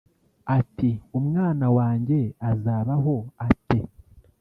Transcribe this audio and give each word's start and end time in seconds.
Ati 0.57 0.89
“Umwana 1.19 1.65
wanjye 1.77 2.19
azabaho 2.51 3.15
ate 3.47 3.79